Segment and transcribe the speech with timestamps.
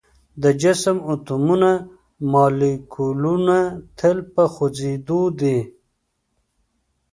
[0.43, 1.85] د جسم اتومونه او
[2.33, 3.57] مالیکولونه
[3.97, 5.59] تل په خوځیدو دي.